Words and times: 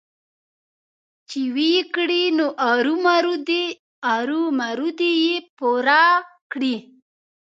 چې 1.29 1.41
ويې 1.55 1.81
کړي 1.95 2.23
نو 2.37 2.45
ارومرو 4.15 4.89
دې 4.99 5.11
يې 5.25 5.35
پوره 5.57 6.05
کړي. 6.51 6.75